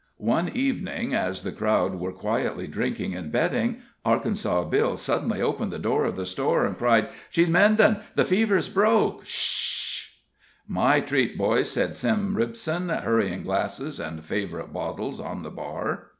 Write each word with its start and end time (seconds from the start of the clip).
One 0.17 0.49
evening, 0.57 1.13
as 1.13 1.43
the 1.43 1.51
crowd 1.51 1.99
were 1.99 2.11
quietly 2.11 2.65
drinking 2.65 3.13
and 3.13 3.31
betting, 3.31 3.83
Arkansas 4.03 4.63
Bill 4.63 4.97
suddenly 4.97 5.43
opened 5.43 5.71
the 5.71 5.77
door 5.77 6.05
of 6.05 6.15
the 6.15 6.25
store, 6.25 6.65
and 6.65 6.75
cried: 6.75 7.09
"She's 7.29 7.51
mendin'! 7.51 7.99
The 8.15 8.25
fever's 8.25 8.67
broke 8.67 9.23
'sh 9.25 10.07
h!" 10.07 10.23
"My 10.67 11.01
treat, 11.01 11.37
boys," 11.37 11.69
said 11.69 11.95
Sim 11.95 12.33
Ripson, 12.33 12.89
hurrying 13.03 13.43
glasses 13.43 13.99
and 13.99 14.25
favorite 14.25 14.73
bottles 14.73 15.19
on 15.19 15.43
the 15.43 15.51
bar. 15.51 16.07